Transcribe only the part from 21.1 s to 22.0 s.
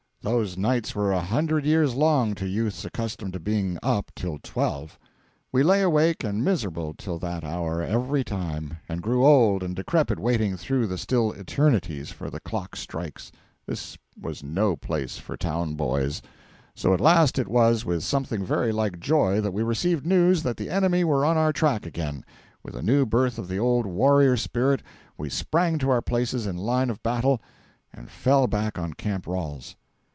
on our track